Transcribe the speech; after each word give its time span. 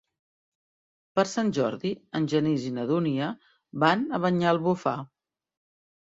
Per 1.17 1.23
Sant 1.31 1.49
Jordi 1.57 1.91
en 2.19 2.25
Genís 2.31 2.65
i 2.69 2.71
na 2.77 2.85
Dúnia 2.91 3.27
van 3.83 4.01
a 4.19 4.21
Banyalbufar. 4.25 4.95